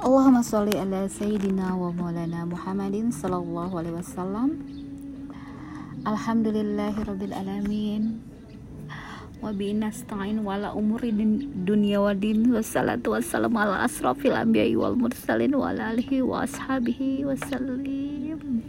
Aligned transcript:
Allahumma 0.00 0.40
sholli 0.40 0.72
ala 0.80 1.04
sayyidina 1.12 1.76
wa 1.76 1.92
maulana 1.92 2.48
Muhammadin 2.48 3.12
sallallahu 3.12 3.84
alaihi 3.84 4.00
wasallam. 4.00 4.56
Alhamdulillahi 6.08 7.04
rabbil 7.04 7.36
alamin. 7.36 8.24
Wa 9.44 9.52
bi 9.52 9.76
nasta'in 9.76 10.40
wala 10.40 10.72
umuri 10.72 11.12
dunya 11.68 12.00
wa 12.00 12.16
din 12.16 12.48
wassalatu 12.48 13.12
wassalamu 13.12 13.60
ala 13.60 13.84
asrafil 13.84 14.32
anbiya'i 14.32 14.72
wal 14.72 14.96
mursalin 14.96 15.52
wa 15.52 15.68
ala 15.68 15.92
alihi 15.92 16.24
wa 16.24 16.48
ashabihi 16.48 17.28
wasallim. 17.28 18.64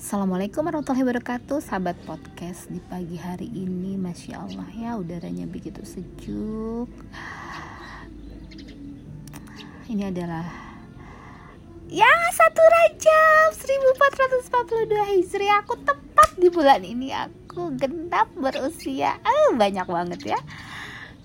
Assalamualaikum 0.00 0.64
warahmatullahi 0.64 1.02
wabarakatuh 1.02 1.60
Sahabat 1.60 2.00
podcast 2.08 2.72
di 2.72 2.80
pagi 2.80 3.20
hari 3.20 3.52
ini 3.52 4.00
Masya 4.00 4.48
Allah 4.48 4.70
ya 4.72 4.94
udaranya 4.96 5.50
begitu 5.50 5.82
sejuk 5.82 6.86
Ini 9.86 10.10
adalah 10.10 10.42
Ya 11.86 12.10
satu 12.34 12.58
Rajab 12.58 13.54
1442 13.54 15.14
Hijri. 15.14 15.46
Aku 15.62 15.78
tepat 15.78 16.34
di 16.34 16.50
bulan 16.50 16.82
ini. 16.82 17.14
Aku 17.14 17.70
genap 17.78 18.26
berusia. 18.34 19.14
Oh, 19.22 19.54
Banyak 19.54 19.86
banget 19.86 20.34
ya. 20.34 20.38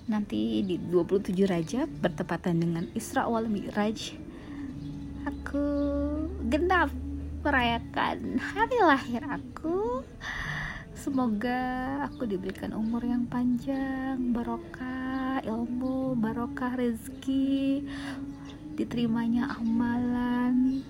Nanti 0.06 0.62
di 0.62 0.78
27 0.78 1.34
Rajab 1.42 1.90
Bertepatan 1.90 2.62
dengan 2.62 2.86
Isra 2.94 3.26
wal 3.26 3.50
Mi'raj 3.50 4.14
Aku 5.26 5.66
genap 6.46 6.94
merayakan 7.42 8.38
hari 8.38 8.78
lahir 8.78 9.26
aku. 9.26 10.06
Semoga 10.94 11.58
aku 12.06 12.30
diberikan 12.30 12.70
umur 12.78 13.02
yang 13.02 13.26
panjang 13.26 14.30
barokah 14.30 15.42
ilmu 15.42 16.14
barokah 16.14 16.78
rezeki 16.78 17.82
diterimanya 18.74 19.52
amalan 19.58 20.80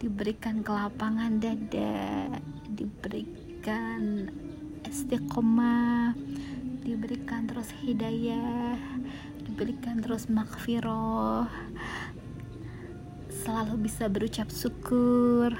diberikan 0.00 0.64
kelapangan 0.64 1.38
dada 1.38 2.26
diberikan 2.72 4.30
istiqomah 4.88 6.16
diberikan 6.82 7.46
terus 7.46 7.70
hidayah 7.84 8.80
diberikan 9.44 10.00
terus 10.00 10.26
makfiroh 10.26 11.46
selalu 13.30 13.86
bisa 13.86 14.08
berucap 14.08 14.48
syukur 14.48 15.52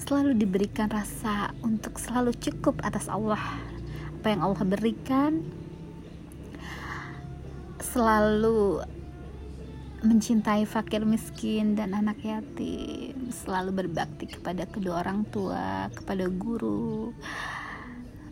selalu 0.00 0.32
diberikan 0.32 0.88
rasa 0.88 1.52
untuk 1.60 2.00
selalu 2.00 2.32
cukup 2.40 2.80
atas 2.80 3.06
Allah. 3.06 3.40
Apa 4.20 4.32
yang 4.32 4.42
Allah 4.42 4.64
berikan 4.64 5.44
selalu 7.80 8.84
mencintai 10.00 10.64
fakir 10.64 11.04
miskin 11.04 11.76
dan 11.76 11.92
anak 11.92 12.24
yatim 12.24 13.28
selalu 13.28 13.84
berbakti 13.84 14.24
kepada 14.32 14.64
kedua 14.64 15.04
orang 15.04 15.28
tua 15.28 15.92
kepada 15.92 16.24
guru 16.32 17.12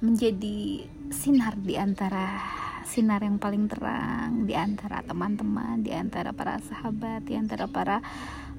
menjadi 0.00 0.88
sinar 1.12 1.60
di 1.60 1.76
antara 1.76 2.40
sinar 2.88 3.20
yang 3.20 3.36
paling 3.36 3.68
terang 3.68 4.48
di 4.48 4.56
antara 4.56 5.04
teman-teman, 5.04 5.84
di 5.84 5.92
antara 5.92 6.32
para 6.32 6.56
sahabat, 6.56 7.28
di 7.28 7.36
antara 7.36 7.68
para 7.68 8.00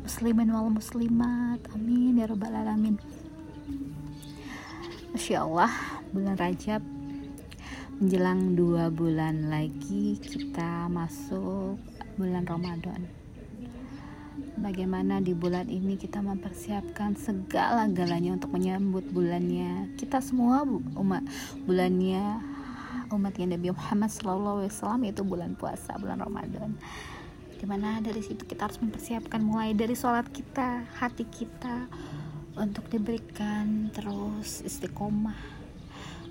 muslimin 0.05 0.53
wal 0.53 0.69
muslimat. 0.69 1.57
Amin 1.73 2.21
ya 2.21 2.29
rabbal 2.29 2.53
alamin. 2.53 3.01
Masya 5.09 5.41
Allah, 5.41 5.73
bulan 6.13 6.37
Rajab 6.37 6.98
menjelang 7.99 8.55
dua 8.55 8.87
bulan 8.87 9.51
lagi 9.51 10.15
kita 10.23 10.87
masuk 10.87 11.75
bulan 12.15 12.47
Ramadan. 12.47 13.03
Bagaimana 14.55 15.19
di 15.19 15.35
bulan 15.35 15.67
ini 15.67 15.99
kita 15.99 16.23
mempersiapkan 16.23 17.19
segala-galanya 17.19 18.39
untuk 18.39 18.55
menyambut 18.55 19.03
bulannya. 19.11 19.91
Kita 19.99 20.23
semua 20.23 20.63
umat 20.95 21.27
bulannya 21.67 22.39
umatnya 23.11 23.59
Nabi 23.59 23.75
Muhammad 23.75 24.15
SAW 24.15 25.03
itu 25.03 25.21
bulan 25.27 25.59
puasa 25.59 25.99
bulan 25.99 26.23
Ramadan 26.23 26.79
di 27.59 27.65
mana 27.67 27.99
dari 27.99 28.23
situ 28.23 28.47
kita 28.47 28.71
harus 28.71 28.79
mempersiapkan 28.79 29.43
mulai 29.43 29.75
dari 29.75 29.91
sholat 29.91 30.31
kita 30.31 30.87
hati 30.95 31.27
kita 31.27 31.91
untuk 32.55 32.87
diberikan 32.87 33.91
terus 33.91 34.63
istiqomah 34.63 35.58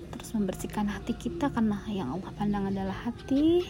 terus 0.09 0.33
membersihkan 0.35 0.89
hati 0.89 1.13
kita 1.15 1.49
karena 1.53 1.79
yang 1.89 2.17
Allah 2.17 2.31
pandang 2.35 2.69
adalah 2.69 2.95
hati. 3.05 3.65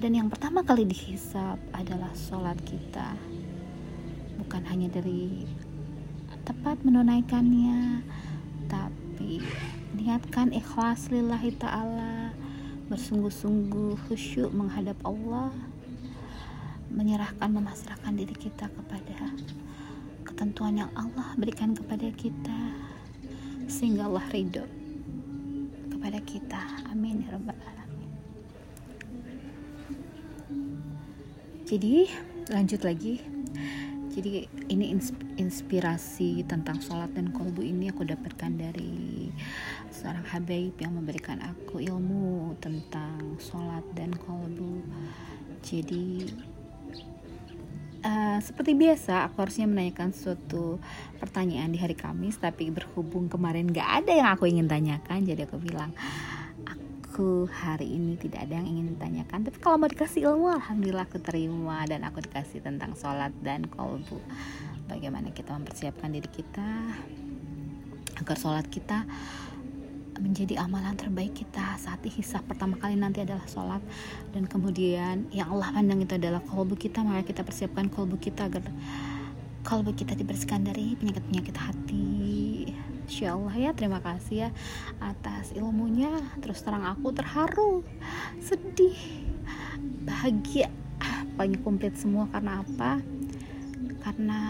Dan 0.00 0.18
yang 0.18 0.28
pertama 0.28 0.60
kali 0.66 0.84
dihisap 0.84 1.56
adalah 1.72 2.10
sholat 2.12 2.58
kita. 2.66 3.16
Bukan 4.40 4.62
hanya 4.68 4.90
dari 4.90 5.46
tepat 6.44 6.84
menunaikannya 6.84 8.04
tapi 8.68 9.40
niatkan 9.96 10.52
ikhlas 10.52 11.08
lillahi 11.08 11.56
ta'ala 11.56 12.36
bersungguh-sungguh 12.92 13.96
khusyuk 14.04 14.52
menghadap 14.52 15.00
Allah 15.08 15.48
menyerahkan 16.92 17.48
memasrahkan 17.48 18.12
diri 18.12 18.36
kita 18.36 18.68
kepada 18.68 19.32
ketentuan 20.28 20.84
yang 20.84 20.92
Allah 20.92 21.32
berikan 21.40 21.72
kepada 21.72 22.12
kita 22.12 22.76
sehingga 23.64 24.04
Allah 24.04 24.24
ridho 24.28 24.83
kepada 26.14 26.30
kita. 26.30 26.62
Amin 26.94 27.26
ya 27.26 27.34
rabbal 27.34 27.58
alamin. 27.58 28.10
Jadi 31.66 32.06
lanjut 32.54 32.86
lagi. 32.86 33.18
Jadi 34.14 34.46
ini 34.70 34.94
inspirasi 35.42 36.46
tentang 36.46 36.78
sholat 36.78 37.10
dan 37.18 37.34
kolbu 37.34 37.66
ini 37.66 37.90
aku 37.90 38.06
dapatkan 38.06 38.54
dari 38.54 39.26
seorang 39.90 40.22
habaib 40.30 40.78
yang 40.78 40.94
memberikan 40.94 41.42
aku 41.42 41.82
ilmu 41.82 42.54
tentang 42.62 43.34
sholat 43.42 43.82
dan 43.98 44.14
kolbu 44.14 44.86
jadi 45.66 46.30
uh, 48.04 48.38
seperti 48.44 48.76
biasa 48.76 49.26
aku 49.26 49.42
harusnya 49.42 49.66
menanyakan 49.66 50.12
suatu 50.12 50.78
pertanyaan 51.18 51.72
di 51.72 51.80
hari 51.80 51.96
Kamis 51.96 52.36
tapi 52.36 52.68
berhubung 52.68 53.32
kemarin 53.32 53.72
gak 53.72 54.04
ada 54.04 54.12
yang 54.12 54.28
aku 54.30 54.46
ingin 54.46 54.68
tanyakan 54.68 55.24
jadi 55.24 55.48
aku 55.48 55.56
bilang 55.58 55.90
aku 56.68 57.46
hari 57.46 57.94
ini 57.94 58.18
tidak 58.18 58.50
ada 58.50 58.58
yang 58.58 58.68
ingin 58.68 58.94
ditanyakan 58.94 59.46
tapi 59.46 59.56
kalau 59.62 59.78
mau 59.78 59.86
dikasih 59.86 60.26
ilmu 60.28 60.50
alhamdulillah 60.50 61.06
aku 61.06 61.22
terima 61.22 61.86
dan 61.86 62.02
aku 62.02 62.18
dikasih 62.18 62.58
tentang 62.58 62.98
sholat 62.98 63.30
dan 63.38 63.70
kolbu. 63.70 64.18
Bagaimana 64.90 65.30
kita 65.30 65.54
mempersiapkan 65.54 66.10
diri 66.10 66.26
kita 66.26 66.66
agar 68.18 68.34
sholat 68.34 68.66
kita 68.66 69.06
menjadi 70.18 70.62
amalan 70.62 70.94
terbaik 70.94 71.34
kita 71.34 71.74
saat 71.78 71.98
dihisap 72.02 72.46
pertama 72.46 72.78
kali 72.78 72.94
nanti 72.94 73.22
adalah 73.22 73.44
sholat. 73.50 73.82
Dan 74.30 74.46
kemudian 74.46 75.26
yang 75.34 75.50
Allah 75.54 75.74
pandang 75.74 76.02
itu 76.02 76.14
adalah 76.14 76.42
kolbu 76.42 76.78
kita 76.78 77.02
maka 77.02 77.26
kita 77.26 77.42
persiapkan 77.42 77.90
kolbu 77.90 78.18
kita 78.18 78.46
agar 78.46 78.62
kolbu 79.64 79.96
kita 79.96 80.12
dibersihkan 80.14 80.68
dari 80.68 80.94
penyakit-penyakit 81.00 81.56
hati. 81.56 82.68
Insya 83.04 83.36
Allah 83.36 83.54
ya 83.56 83.70
terima 83.76 84.00
kasih 84.00 84.48
ya 84.48 84.50
atas 85.00 85.52
ilmunya. 85.56 86.12
Terus 86.40 86.60
terang 86.64 86.84
aku 86.84 87.12
terharu 87.12 87.84
sedih 88.40 88.96
bahagia. 90.04 90.68
Banyak 91.34 91.66
komplit 91.66 91.98
semua 91.98 92.30
karena 92.30 92.62
apa? 92.62 93.02
Karena 94.04 94.40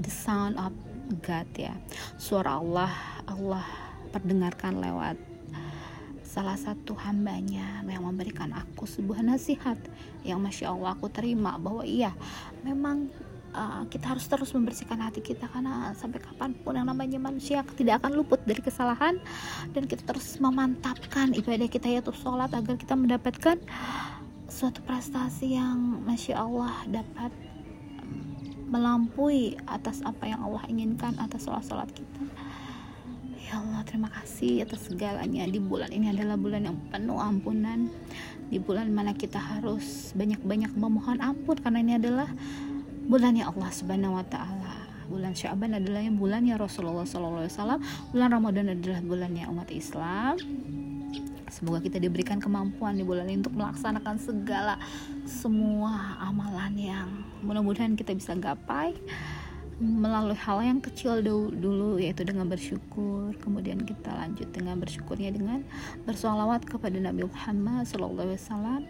the 0.00 0.12
sound 0.12 0.58
of 0.58 0.74
God 1.24 1.48
ya. 1.56 1.72
Suara 2.18 2.60
Allah 2.60 2.92
Allah 3.28 3.83
perdengarkan 4.14 4.78
lewat 4.78 5.18
salah 6.22 6.58
satu 6.58 6.94
hambanya 6.98 7.82
yang 7.86 8.06
memberikan 8.06 8.50
aku 8.54 8.86
sebuah 8.86 9.22
nasihat 9.22 9.78
yang 10.26 10.42
masya 10.42 10.74
Allah 10.74 10.94
aku 10.98 11.06
terima 11.06 11.54
bahwa 11.62 11.86
iya 11.86 12.10
memang 12.66 13.06
uh, 13.54 13.86
kita 13.86 14.14
harus 14.14 14.26
terus 14.26 14.50
membersihkan 14.50 14.98
hati 14.98 15.22
kita 15.22 15.46
karena 15.46 15.94
sampai 15.94 16.18
kapan 16.18 16.50
pun 16.58 16.74
yang 16.74 16.90
namanya 16.90 17.22
manusia 17.22 17.62
tidak 17.78 18.02
akan 18.02 18.18
luput 18.18 18.42
dari 18.42 18.58
kesalahan 18.58 19.22
dan 19.70 19.86
kita 19.86 20.02
terus 20.02 20.42
memantapkan 20.42 21.30
ibadah 21.38 21.70
kita 21.70 21.86
yaitu 21.86 22.10
sholat 22.10 22.50
agar 22.50 22.74
kita 22.74 22.98
mendapatkan 22.98 23.62
suatu 24.50 24.82
prestasi 24.82 25.54
yang 25.54 26.02
masya 26.02 26.42
Allah 26.42 26.74
dapat 26.90 27.30
melampaui 28.66 29.54
atas 29.70 30.02
apa 30.02 30.26
yang 30.26 30.42
Allah 30.42 30.66
inginkan 30.66 31.14
atas 31.22 31.46
sholat-sholat 31.46 31.94
kita 31.94 32.22
Allah 33.54 33.82
terima 33.86 34.10
kasih 34.10 34.66
atas 34.66 34.90
segalanya 34.90 35.46
di 35.46 35.62
bulan 35.62 35.94
ini 35.94 36.10
adalah 36.10 36.34
bulan 36.34 36.66
yang 36.66 36.78
penuh 36.90 37.16
ampunan 37.16 37.86
di 38.50 38.58
bulan 38.58 38.90
mana 38.90 39.14
kita 39.14 39.38
harus 39.38 40.12
banyak-banyak 40.18 40.74
memohon 40.74 41.22
ampun 41.22 41.56
karena 41.58 41.78
ini 41.80 41.92
adalah 41.96 42.28
bulannya 43.06 43.44
Allah 43.44 43.70
Subhanahu 43.70 44.16
wa 44.16 44.26
taala. 44.26 44.74
Bulan 45.04 45.36
Syaban 45.36 45.76
adalah 45.76 46.00
yang 46.00 46.16
bulannya 46.16 46.56
Rasulullah 46.56 47.04
sallallahu 47.04 47.44
alaihi 47.44 47.52
wasallam. 47.52 47.80
Bulan 48.10 48.28
Ramadan 48.32 48.66
adalah 48.72 49.00
bulannya 49.04 49.44
umat 49.52 49.68
Islam. 49.70 50.36
semoga 51.54 51.78
kita 51.86 52.02
diberikan 52.02 52.42
kemampuan 52.42 52.98
di 52.98 53.06
bulan 53.06 53.30
ini 53.30 53.38
untuk 53.38 53.54
melaksanakan 53.54 54.18
segala 54.18 54.74
semua 55.22 56.18
amalan 56.18 56.74
yang 56.74 57.08
mudah-mudahan 57.46 57.94
kita 57.94 58.10
bisa 58.10 58.34
gapai 58.34 58.98
melalui 59.82 60.38
hal 60.38 60.62
yang 60.62 60.78
kecil 60.78 61.22
dulu, 61.22 61.98
yaitu 61.98 62.22
dengan 62.22 62.46
bersyukur. 62.46 63.34
Kemudian 63.42 63.82
kita 63.82 64.14
lanjut 64.14 64.50
dengan 64.54 64.78
bersyukurnya 64.78 65.34
dengan 65.34 65.66
bersolawat 66.06 66.66
kepada 66.66 66.96
Nabi 66.98 67.26
Muhammad 67.26 67.86
SAW 67.88 68.86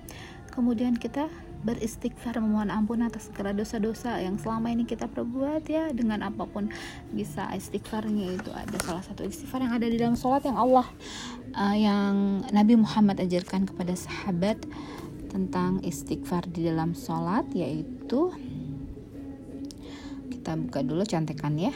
kemudian 0.54 0.94
kita 0.94 1.26
beristighfar 1.66 2.38
memohon 2.38 2.70
ampun 2.70 3.02
atas 3.02 3.32
segala 3.32 3.50
dosa-dosa 3.50 4.20
yang 4.22 4.38
selama 4.38 4.70
ini 4.70 4.86
kita 4.86 5.10
perbuat 5.10 5.66
ya 5.66 5.90
dengan 5.90 6.22
apa 6.22 6.46
pun 6.46 6.70
bisa 7.10 7.50
istighfarnya. 7.50 8.38
Itu 8.38 8.54
ada 8.54 8.76
salah 8.84 9.02
satu 9.02 9.26
istighfar 9.26 9.66
yang 9.66 9.74
ada 9.74 9.86
di 9.90 9.98
dalam 9.98 10.14
sholat 10.14 10.46
yang 10.46 10.60
Allah 10.60 10.86
uh, 11.56 11.76
yang 11.76 12.44
Nabi 12.54 12.78
Muhammad 12.78 13.18
ajarkan 13.18 13.66
kepada 13.66 13.96
sahabat 13.98 14.60
tentang 15.32 15.82
istighfar 15.82 16.46
di 16.52 16.68
dalam 16.68 16.94
sholat 16.94 17.48
yaitu 17.56 18.30
kita 20.30 20.56
buka 20.56 20.80
dulu 20.80 21.02
cantekan 21.04 21.56
ya. 21.56 21.74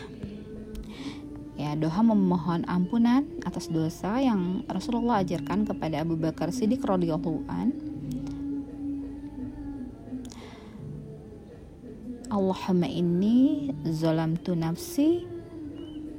Ya 1.58 1.74
doa 1.74 2.00
memohon 2.06 2.62
ampunan 2.70 3.26
atas 3.42 3.66
dosa 3.66 4.22
yang 4.22 4.62
Rasulullah 4.70 5.26
ajarkan 5.26 5.66
kepada 5.66 6.06
Abu 6.06 6.14
Bakar 6.14 6.54
Siddiq 6.54 6.86
radhiyallahu 6.86 7.42
an. 7.50 7.74
Allahumma 12.30 12.86
inni 12.86 13.72
zalamtu 13.88 14.54
nafsi 14.54 15.26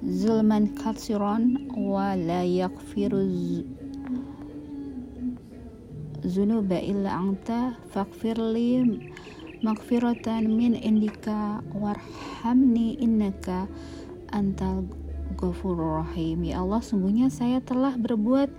zulman 0.04 0.76
katsiran 0.76 1.70
wa 1.78 2.18
la 2.18 2.42
yaghfiru 2.44 3.24
zunuba 6.26 6.81
illa 6.84 7.16
anta 7.16 7.80
faghfirli 7.96 9.00
magfiratan 9.59 10.47
min 10.47 10.75
indika 10.75 11.59
warhamni 11.75 12.95
innaka 13.00 13.67
antal 14.31 14.88
ghafurur 15.35 16.03
rahim 16.03 16.47
ya 16.47 16.63
Allah 16.63 16.79
sungguhnya 16.79 17.27
saya 17.27 17.59
telah 17.63 17.95
berbuat 17.95 18.50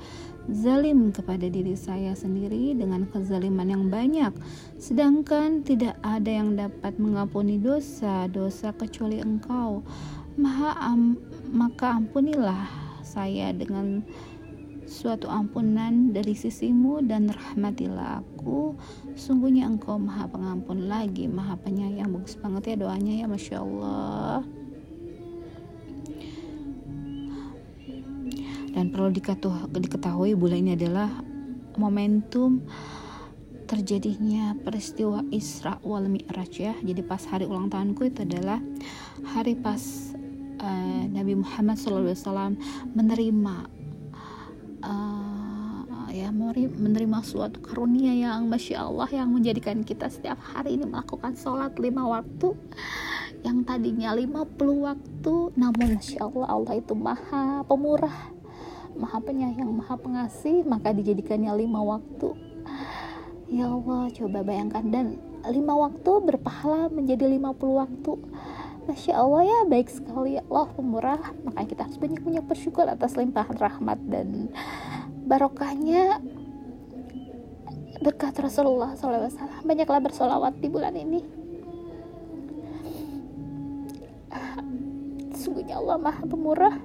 zalim 0.49 1.12
kepada 1.12 1.47
diri 1.47 1.76
saya 1.76 2.17
sendiri 2.17 2.75
dengan 2.75 3.06
kezaliman 3.06 3.69
yang 3.69 3.85
banyak. 3.93 4.32
Sedangkan 4.81 5.62
tidak 5.62 5.94
ada 6.02 6.31
yang 6.31 6.58
dapat 6.58 6.97
mengampuni 6.99 7.61
dosa-dosa 7.61 8.75
kecuali 8.75 9.20
engkau. 9.23 9.85
Maha 10.41 10.73
am, 10.81 11.20
maka 11.52 12.00
ampunilah 12.00 12.67
saya 13.05 13.52
dengan 13.52 14.02
suatu 14.91 15.31
ampunan 15.31 16.11
dari 16.11 16.35
sisimu 16.35 16.99
dan 17.07 17.31
rahmatilah 17.31 18.27
aku. 18.27 18.75
Sungguhnya 19.15 19.71
engkau 19.71 20.03
maha 20.03 20.27
pengampun 20.27 20.91
lagi 20.91 21.31
maha 21.31 21.55
penyayang. 21.55 22.11
Bagus 22.11 22.35
banget 22.35 22.75
ya 22.75 22.83
doanya 22.83 23.15
ya 23.23 23.27
Masya 23.31 23.57
Allah. 23.63 24.43
Dan 28.75 28.91
perlu 28.91 29.15
diketahui 29.71 30.35
bulan 30.35 30.67
ini 30.67 30.75
adalah 30.75 31.11
momentum 31.79 32.67
terjadinya 33.71 34.59
peristiwa 34.59 35.23
Isra 35.31 35.79
wal 35.87 36.11
Mi'raj 36.11 36.53
ya. 36.59 36.75
Jadi 36.83 37.07
pas 37.07 37.23
hari 37.31 37.47
ulang 37.47 37.71
tahunku 37.71 38.11
itu 38.11 38.27
adalah 38.27 38.59
hari 39.23 39.55
pas 39.55 39.79
uh, 40.59 41.03
Nabi 41.07 41.39
Muhammad 41.39 41.79
SAW 41.79 42.59
menerima 42.95 43.80
ya 46.11 46.35
menerima 46.35 47.23
suatu 47.23 47.62
karunia 47.62 48.11
yang 48.11 48.51
masya 48.51 48.83
Allah 48.83 49.07
yang 49.15 49.31
menjadikan 49.31 49.87
kita 49.87 50.11
setiap 50.11 50.43
hari 50.43 50.75
ini 50.75 50.87
melakukan 50.87 51.39
sholat 51.39 51.79
lima 51.79 52.03
waktu. 52.07 52.59
Yang 53.41 53.59
tadinya 53.65 54.12
50 54.12 54.59
waktu 54.85 55.35
namun 55.55 55.87
masya 55.97 56.27
Allah 56.27 56.47
Allah 56.51 56.75
itu 56.77 56.93
maha 56.93 57.65
pemurah 57.65 58.37
maha 58.99 59.17
penyayang 59.23 59.71
maha 59.71 59.97
pengasih 59.97 60.67
maka 60.67 60.91
dijadikannya 60.91 61.55
lima 61.55 61.81
waktu. 61.81 62.35
Ya 63.51 63.71
Allah 63.71 64.11
coba 64.11 64.43
bayangkan 64.43 64.85
dan 64.91 65.07
lima 65.47 65.75
waktu 65.79 66.11
berpahala 66.27 66.91
menjadi 66.91 67.31
50 67.31 67.81
waktu. 67.81 68.12
Masya 68.91 69.15
Allah 69.15 69.43
ya 69.47 69.59
baik 69.71 69.89
sekali. 69.89 70.43
Allah 70.43 70.69
pemurah 70.75 71.23
makanya 71.47 71.69
kita 71.71 71.83
harus 71.87 71.99
banyak-banyak 72.03 72.45
bersyukur 72.45 72.85
atas 72.91 73.15
limpahan 73.15 73.55
rahmat 73.55 73.99
dan 74.11 74.51
barokahnya 75.31 76.19
berkat 78.03 78.35
Rasulullah 78.43 78.99
SAW 78.99 79.31
banyaklah 79.62 80.03
bersolawat 80.03 80.59
di 80.59 80.67
bulan 80.67 80.99
ini. 80.99 81.23
Sungguhnya 85.38 85.79
Allah 85.79 85.97
maha 86.03 86.27
pemurah. 86.27 86.77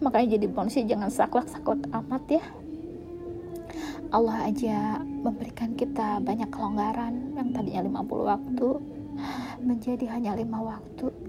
Makanya 0.00 0.40
jadi 0.40 0.46
manusia 0.48 0.88
jangan 0.88 1.12
saklek-saklek 1.12 1.84
amat 1.92 2.24
ya. 2.32 2.44
Allah 4.08 4.48
aja 4.48 5.04
memberikan 5.04 5.76
kita 5.76 6.24
banyak 6.24 6.48
kelonggaran. 6.48 7.36
Yang 7.36 7.48
tadinya 7.52 7.82
50 7.84 8.32
waktu 8.32 8.68
menjadi 9.60 10.04
hanya 10.16 10.32
lima 10.36 10.60
waktu 10.64 11.25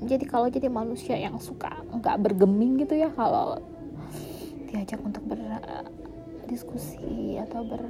jadi 0.00 0.24
kalau 0.24 0.48
jadi 0.48 0.72
manusia 0.72 1.12
yang 1.12 1.36
suka 1.36 1.68
nggak 1.92 2.24
bergeming 2.24 2.80
gitu 2.80 2.96
ya 2.96 3.12
kalau 3.12 3.60
diajak 4.72 4.96
untuk 5.04 5.20
berdiskusi 5.28 7.36
atau 7.36 7.60
ber 7.68 7.84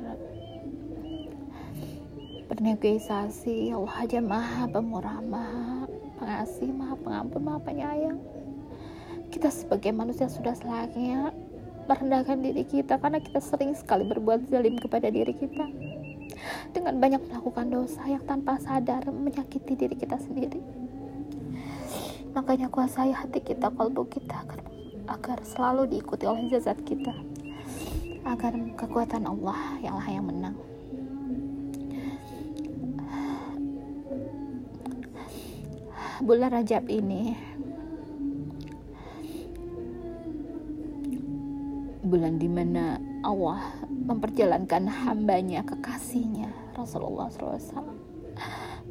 bernegosiasi 2.50 3.70
Allah 3.70 3.94
aja 4.02 4.18
maha 4.18 4.66
pemurah 4.66 5.22
maha 5.22 5.86
pengasih 6.18 6.74
maha 6.74 6.98
pengampun 6.98 7.40
maha 7.46 7.58
penyayang. 7.62 8.18
Kita 9.30 9.46
sebagai 9.46 9.94
manusia 9.94 10.26
sudah 10.26 10.58
selayaknya 10.58 11.30
merendahkan 11.86 12.42
diri 12.42 12.66
kita 12.66 12.98
karena 12.98 13.22
kita 13.22 13.38
sering 13.38 13.70
sekali 13.78 14.02
berbuat 14.10 14.50
zalim 14.50 14.74
kepada 14.82 15.14
diri 15.14 15.30
kita. 15.30 15.62
Dengan 16.74 16.98
banyak 16.98 17.22
melakukan 17.30 17.70
dosa 17.70 18.02
yang 18.10 18.26
tanpa 18.26 18.58
sadar 18.58 19.06
menyakiti 19.14 19.78
diri 19.78 19.94
kita 19.94 20.18
sendiri 20.18 20.58
makanya 22.30 22.70
kuasai 22.70 23.10
hati 23.10 23.42
kita 23.42 23.70
kalbu 23.74 24.06
kita 24.06 24.46
agar, 24.46 24.60
agar 25.10 25.38
selalu 25.42 25.98
diikuti 25.98 26.24
oleh 26.26 26.46
jazat 26.46 26.78
kita. 26.86 27.14
Agar 28.22 28.52
kekuatan 28.76 29.26
Allah 29.26 29.58
yang 29.82 29.96
yang 30.06 30.26
menang. 30.28 30.56
Bulan 36.20 36.52
Rajab 36.52 36.84
ini 36.92 37.32
bulan 42.04 42.36
di 42.36 42.48
mana 42.50 43.00
Allah 43.24 43.62
memperjalankan 43.88 44.84
hambanya 45.06 45.62
kekasihnya 45.64 46.50
Rasulullah 46.74 47.30
SAW 47.30 47.86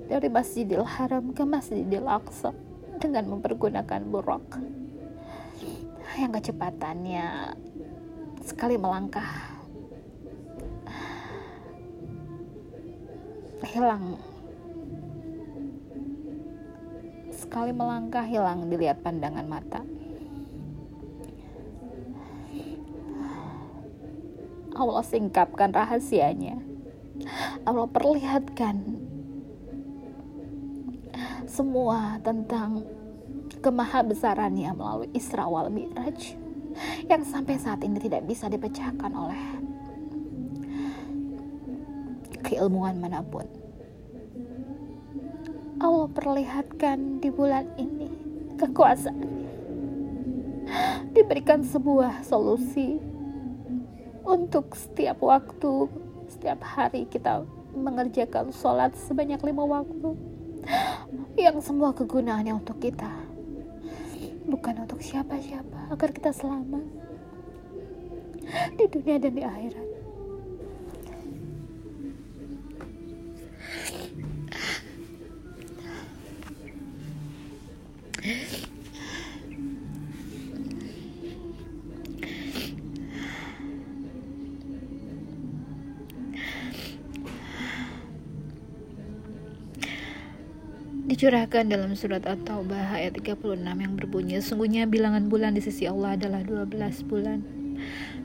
dari 0.07 0.31
Masjidil 0.31 0.87
Haram 0.87 1.35
ke 1.35 1.43
Masjidil 1.43 2.07
Aqsa 2.07 2.55
dengan 2.99 3.31
mempergunakan 3.31 4.03
buruk. 4.03 4.59
Yang 6.19 6.31
kecepatannya 6.43 7.55
sekali 8.43 8.75
melangkah 8.75 9.55
hilang. 13.63 14.19
Sekali 17.31 17.71
melangkah 17.71 18.27
hilang 18.27 18.67
dilihat 18.67 18.99
pandangan 18.99 19.47
mata. 19.47 19.81
Allah 24.75 25.03
singkapkan 25.03 25.71
rahasianya. 25.71 26.59
Allah 27.67 27.87
perlihatkan 27.87 28.98
semua 31.49 32.21
tentang 32.21 32.85
kemahabesarannya 33.65 34.71
melalui 34.77 35.09
Isra 35.17 35.49
wal 35.49 35.73
Mi'raj 35.73 36.37
yang 37.09 37.25
sampai 37.25 37.57
saat 37.57 37.81
ini 37.81 37.97
tidak 37.97 38.23
bisa 38.29 38.45
dipecahkan 38.45 39.11
oleh 39.11 39.41
keilmuan 42.45 43.01
mana 43.01 43.25
pun. 43.25 43.49
Allah 45.81 46.07
perlihatkan 46.11 47.19
di 47.19 47.33
bulan 47.33 47.65
ini 47.81 48.11
kekuasaan 48.59 49.49
diberikan 51.17 51.65
sebuah 51.65 52.21
solusi 52.21 53.01
untuk 54.21 54.77
setiap 54.77 55.17
waktu, 55.25 55.89
setiap 56.29 56.61
hari 56.61 57.09
kita 57.09 57.41
mengerjakan 57.73 58.53
sholat 58.53 58.93
sebanyak 58.93 59.41
lima 59.41 59.65
waktu 59.65 60.38
yang 61.39 61.57
semua 61.63 61.95
kegunaannya 61.95 62.53
untuk 62.55 62.77
kita. 62.77 63.09
Bukan 64.49 64.85
untuk 64.85 65.01
siapa-siapa. 65.01 65.93
Agar 65.93 66.09
kita 66.13 66.31
selamat. 66.33 66.85
Di 68.77 68.85
dunia 68.89 69.17
dan 69.21 69.33
di 69.37 69.43
akhirat. 69.45 69.88
Dicurahkan 91.19 91.67
dalam 91.67 91.99
surat 91.99 92.23
At-Taubah 92.23 92.95
ayat 92.95 93.19
36 93.19 93.59
yang 93.59 93.99
berbunyi 93.99 94.39
Sungguhnya 94.39 94.87
bilangan 94.87 95.27
bulan 95.27 95.51
di 95.51 95.59
sisi 95.59 95.83
Allah 95.83 96.15
adalah 96.15 96.39
12 96.47 96.71
bulan. 97.11 97.43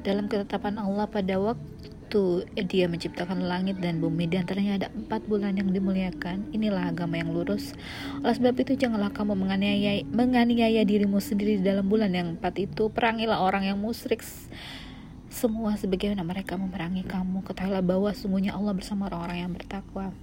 Dalam 0.06 0.30
ketetapan 0.30 0.78
Allah 0.78 1.10
pada 1.10 1.42
waktu 1.42 2.46
dia 2.70 2.86
menciptakan 2.86 3.50
langit 3.50 3.82
dan 3.82 3.98
bumi 3.98 4.30
Dan 4.30 4.46
ternyata 4.46 4.86
ada 4.86 4.88
empat 4.94 5.26
bulan 5.26 5.58
yang 5.58 5.74
dimuliakan. 5.74 6.54
Inilah 6.54 6.94
agama 6.94 7.18
yang 7.18 7.34
lurus. 7.34 7.74
Oleh 8.22 8.38
sebab 8.38 8.62
itu 8.62 8.78
janganlah 8.78 9.10
kamu 9.10 9.42
menganiaya, 9.42 10.06
menganiaya 10.14 10.86
dirimu 10.86 11.18
sendiri 11.18 11.58
di 11.58 11.66
dalam 11.66 11.90
bulan 11.90 12.14
yang 12.14 12.38
empat 12.38 12.62
itu. 12.62 12.94
Perangilah 12.94 13.42
orang 13.42 13.74
yang 13.74 13.78
musyrik 13.82 14.22
semua 15.34 15.74
sebagaimana 15.74 16.22
mereka 16.22 16.54
memerangi 16.54 17.02
kamu. 17.02 17.42
Ketahuilah 17.42 17.82
bahwa 17.82 18.14
sungguhnya 18.14 18.54
Allah 18.54 18.70
bersama 18.70 19.10
orang-orang 19.10 19.38
yang 19.42 19.50
bertakwa 19.50 20.14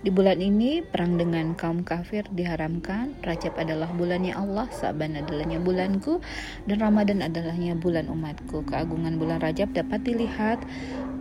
Di 0.00 0.08
bulan 0.08 0.40
ini, 0.40 0.80
perang 0.80 1.20
dengan 1.20 1.52
kaum 1.52 1.84
kafir 1.84 2.24
diharamkan. 2.32 3.12
Rajab 3.20 3.52
adalah 3.60 3.92
bulannya 3.92 4.32
Allah, 4.32 4.64
Saban 4.72 5.12
adalahnya 5.12 5.60
bulanku, 5.60 6.24
dan 6.64 6.80
Ramadan 6.80 7.20
adalahnya 7.20 7.76
bulan 7.76 8.08
umatku. 8.08 8.64
Keagungan 8.64 9.20
bulan 9.20 9.44
Rajab 9.44 9.76
dapat 9.76 10.08
dilihat 10.08 10.64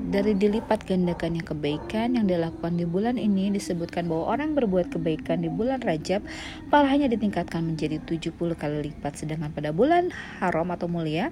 dari 0.10 0.32
dilipat 0.32 0.88
gandakannya 0.88 1.44
kebaikan 1.44 2.18
yang 2.18 2.26
dilakukan 2.26 2.80
di 2.80 2.88
bulan 2.88 3.20
ini 3.20 3.54
disebutkan 3.54 4.10
bahwa 4.10 4.32
orang 4.34 4.58
berbuat 4.58 4.96
kebaikan 4.96 5.46
di 5.46 5.52
bulan 5.54 5.84
Rajab 5.86 6.26
pahalanya 6.74 7.12
ditingkatkan 7.14 7.62
menjadi 7.62 8.02
70 8.02 8.34
kali 8.58 8.90
lipat 8.90 9.22
sedangkan 9.22 9.54
pada 9.54 9.70
bulan 9.70 10.10
haram 10.42 10.66
atau 10.74 10.90
mulia 10.90 11.30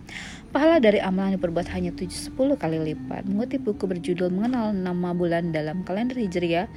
pahala 0.53 0.77
dari 0.77 1.01
amalan 1.01 1.41
diperbuat 1.41 1.73
hanya 1.73 1.89
10 1.89 2.37
kali 2.37 2.77
lipat 2.93 3.25
mengutip 3.25 3.65
buku 3.65 3.89
berjudul 3.89 4.29
mengenal 4.29 4.69
nama 4.69 5.09
bulan 5.09 5.49
dalam 5.49 5.81
kalender 5.81 6.21
Hijriah 6.21 6.69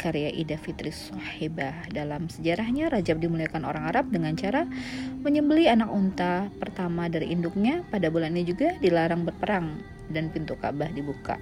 karya 0.00 0.32
Ida 0.32 0.56
Fitri 0.56 0.88
Sohibah. 0.88 1.84
Dalam 1.92 2.32
sejarahnya, 2.32 2.88
Rajab 2.88 3.20
dimuliakan 3.20 3.68
orang 3.68 3.84
Arab 3.92 4.08
dengan 4.08 4.32
cara 4.32 4.64
menyembeli 5.20 5.68
anak 5.68 5.92
unta 5.92 6.48
pertama 6.56 7.12
dari 7.12 7.28
induknya. 7.28 7.84
Pada 7.92 8.08
bulan 8.08 8.32
ini 8.32 8.48
juga 8.48 8.80
dilarang 8.80 9.28
berperang 9.28 9.84
dan 10.08 10.32
pintu 10.32 10.56
Ka'bah 10.56 10.88
dibuka. 10.88 11.36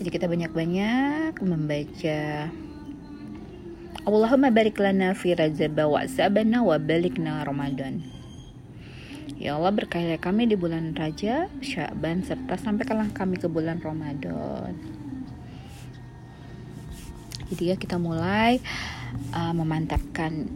Jadi 0.00 0.08
kita 0.08 0.24
banyak-banyak 0.24 1.36
membaca 1.44 2.20
Allahumma 4.08 4.48
barik 4.48 4.80
lana 4.80 5.12
fi 5.12 5.36
Rajab 5.36 5.76
wa 5.84 6.08
sabana 6.08 6.64
wa 6.64 6.80
balikna 6.80 7.44
Ramadan. 7.44 8.00
Ya 9.36 9.60
Allah 9.60 9.76
berkailah 9.76 10.16
kami 10.16 10.48
di 10.48 10.56
bulan 10.56 10.96
Rajab, 10.96 11.52
Syaban 11.60 12.24
serta 12.24 12.56
sampaikanlah 12.56 13.12
kami 13.12 13.36
ke 13.36 13.52
bulan 13.52 13.84
Ramadan. 13.84 14.95
Jadi 17.52 17.62
ya 17.70 17.76
kita 17.78 17.96
mulai 17.96 18.58
uh, 19.30 19.54
memantapkan 19.54 20.46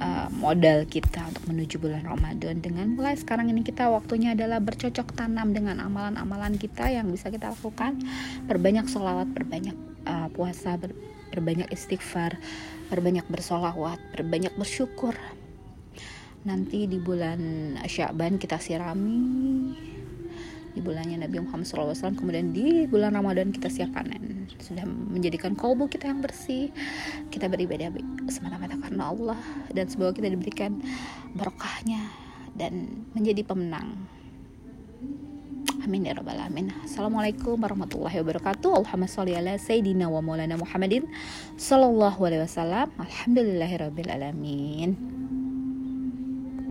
uh, 0.00 0.28
modal 0.32 0.86
kita 0.88 1.28
untuk 1.28 1.44
menuju 1.50 1.76
bulan 1.82 2.02
Ramadan 2.06 2.62
dengan 2.62 2.94
mulai 2.94 3.14
sekarang 3.18 3.52
ini 3.52 3.66
kita 3.66 3.92
waktunya 3.92 4.32
adalah 4.32 4.58
bercocok 4.62 5.12
tanam 5.14 5.52
dengan 5.52 5.82
amalan-amalan 5.82 6.56
kita 6.56 6.88
yang 6.88 7.10
bisa 7.12 7.28
kita 7.28 7.52
lakukan. 7.52 8.00
Berbanyak 8.46 8.86
sholawat 8.88 9.28
berbanyak 9.34 9.76
uh, 10.08 10.30
puasa 10.32 10.80
ber, 10.80 10.96
berbanyak 11.30 11.68
istighfar 11.70 12.40
berbanyak 12.90 13.22
bersolawat 13.30 14.02
berbanyak 14.16 14.50
bersyukur. 14.58 15.14
Nanti 16.40 16.88
di 16.88 16.96
bulan 16.96 17.76
Syaban 17.84 18.40
kita 18.40 18.56
sirami 18.56 19.20
di 20.70 20.80
bulannya 20.80 21.26
Nabi 21.26 21.42
Muhammad 21.42 21.66
SAW 21.66 22.14
kemudian 22.14 22.54
di 22.54 22.86
bulan 22.86 23.14
Ramadan 23.14 23.50
kita 23.50 23.66
siap 23.66 23.94
panen 23.94 24.46
sudah 24.62 24.86
menjadikan 24.86 25.58
kolbu 25.58 25.90
kita 25.90 26.10
yang 26.10 26.22
bersih 26.22 26.70
kita 27.30 27.50
beribadah 27.50 27.90
semata-mata 28.30 28.78
karena 28.78 29.10
Allah 29.10 29.40
dan 29.74 29.90
semoga 29.90 30.14
kita 30.14 30.30
diberikan 30.30 30.78
barokahnya 31.34 32.06
dan 32.54 33.06
menjadi 33.14 33.42
pemenang 33.46 33.96
Amin 35.80 36.04
ya 36.04 36.12
rabbal 36.12 36.36
alamin. 36.36 36.76
Assalamualaikum 36.84 37.56
warahmatullahi 37.56 38.20
wabarakatuh. 38.20 38.84
Allahumma 38.84 39.08
sholli 39.08 39.32
sayyidina 39.32 40.12
wa 40.12 40.20
maulana 40.20 40.60
Muhammadin 40.60 41.08
sallallahu 41.56 42.20
alaihi 42.20 42.44
wasallam. 42.44 42.92
Alhamdulillahirabbil 43.00 44.12
alamin. 44.12 45.19